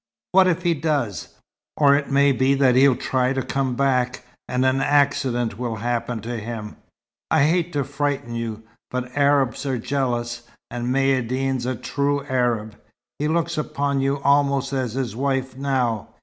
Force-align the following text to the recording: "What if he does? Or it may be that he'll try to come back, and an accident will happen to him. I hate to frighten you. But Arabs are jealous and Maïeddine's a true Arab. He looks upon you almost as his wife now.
"What 0.31 0.47
if 0.47 0.63
he 0.63 0.73
does? 0.73 1.35
Or 1.77 1.95
it 1.95 2.09
may 2.09 2.31
be 2.31 2.55
that 2.55 2.73
he'll 2.75 2.95
try 2.95 3.33
to 3.33 3.43
come 3.43 3.75
back, 3.75 4.25
and 4.49 4.65
an 4.65 4.81
accident 4.81 5.59
will 5.59 5.75
happen 5.75 6.21
to 6.21 6.39
him. 6.39 6.77
I 7.29 7.43
hate 7.43 7.71
to 7.73 7.83
frighten 7.83 8.33
you. 8.33 8.63
But 8.89 9.15
Arabs 9.15 9.63
are 9.67 9.77
jealous 9.77 10.41
and 10.71 10.87
Maïeddine's 10.87 11.67
a 11.67 11.75
true 11.75 12.23
Arab. 12.25 12.77
He 13.19 13.27
looks 13.27 13.59
upon 13.59 14.01
you 14.01 14.17
almost 14.23 14.73
as 14.73 14.93
his 14.93 15.15
wife 15.15 15.55
now. 15.55 16.07